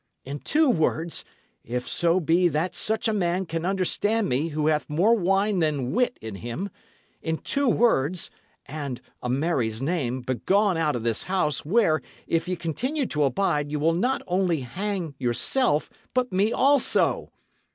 [0.25, 1.23] "In two words
[1.63, 5.91] if so be that such a man can understand me who hath more wine than
[5.91, 6.71] wit in him
[7.21, 8.31] in two words,
[8.65, 13.69] and, a Mary's name, begone out of this house, where, if ye continue to abide,
[13.69, 17.31] ye will not only hang yourself, but me also!